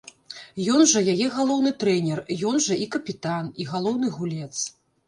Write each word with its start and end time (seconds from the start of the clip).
Ён 0.75 0.81
жа 0.91 1.03
яе 1.13 1.27
галоўны 1.35 1.75
трэнер, 1.83 2.23
ён 2.53 2.61
жа 2.69 2.81
і 2.87 2.89
капітан, 2.97 3.55
і 3.61 3.71
галоўны 3.75 4.07
гулец. 4.19 4.53